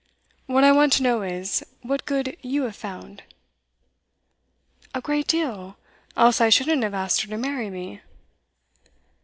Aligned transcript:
What 0.47 0.63
I 0.63 0.71
want 0.71 0.93
to 0.93 1.03
know 1.03 1.21
is, 1.21 1.61
what 1.83 2.07
good 2.07 2.35
you 2.41 2.63
have 2.63 2.75
found.' 2.75 3.21
'A 4.95 5.01
great 5.01 5.27
deal, 5.27 5.77
else 6.17 6.41
I 6.41 6.49
shouldn't 6.49 6.81
have 6.81 6.95
asked 6.95 7.21
her 7.21 7.27
to 7.27 7.37
marry 7.37 7.69
me. 7.69 8.01